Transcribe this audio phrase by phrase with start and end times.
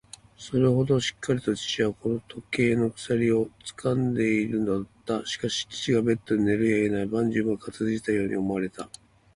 [0.35, 4.89] それほどしっかりと父はこの時計の鎖をつかんでいるのだ
[5.19, 5.25] った。
[5.27, 8.89] しかし、父がベッドに寝るやいなや、万事うまく片づいたように思われた。